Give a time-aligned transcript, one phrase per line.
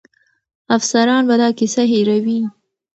[0.75, 2.39] افسران به دا کیسه هېروي.